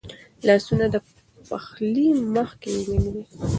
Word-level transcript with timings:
لاسونه 0.47 0.85
د 0.93 0.95
پخلي 1.47 2.07
مخکې 2.35 2.71
ومینځئ. 2.79 3.23